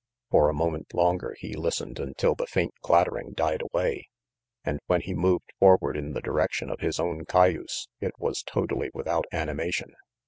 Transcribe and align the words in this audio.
For 0.31 0.49
a 0.49 0.53
moment 0.55 0.95
longer 0.95 1.35
he 1.37 1.53
listened 1.53 1.99
until 1.99 2.33
the 2.33 2.47
faint 2.47 2.73
clattering 2.81 3.33
died 3.33 3.61
away, 3.61 4.07
and 4.65 4.79
when 4.87 5.01
he 5.01 5.13
moved 5.13 5.51
forward 5.59 5.95
in 5.95 6.13
the 6.13 6.21
direction 6.21 6.71
of 6.71 6.79
his 6.79 6.99
own 6.99 7.23
cay 7.25 7.51
use 7.51 7.87
it 7.99 8.13
was 8.17 8.41
totally 8.41 8.89
without 8.95 9.25
animation. 9.31 9.93